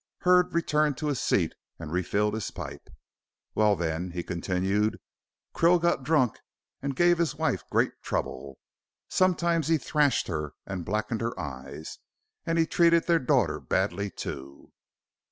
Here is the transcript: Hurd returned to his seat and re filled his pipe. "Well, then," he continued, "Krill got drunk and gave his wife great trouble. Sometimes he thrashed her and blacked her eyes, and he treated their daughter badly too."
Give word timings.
Hurd 0.21 0.51
returned 0.55 0.97
to 0.97 1.09
his 1.09 1.21
seat 1.21 1.53
and 1.77 1.91
re 1.91 2.01
filled 2.01 2.33
his 2.33 2.49
pipe. 2.49 2.89
"Well, 3.53 3.75
then," 3.75 4.09
he 4.09 4.23
continued, 4.23 4.97
"Krill 5.53 5.79
got 5.79 6.01
drunk 6.01 6.39
and 6.81 6.95
gave 6.95 7.19
his 7.19 7.35
wife 7.35 7.63
great 7.69 7.91
trouble. 8.01 8.57
Sometimes 9.09 9.67
he 9.67 9.77
thrashed 9.77 10.25
her 10.25 10.53
and 10.65 10.83
blacked 10.85 11.21
her 11.21 11.39
eyes, 11.39 11.99
and 12.47 12.57
he 12.57 12.65
treated 12.65 13.05
their 13.05 13.19
daughter 13.19 13.59
badly 13.59 14.09
too." 14.09 14.71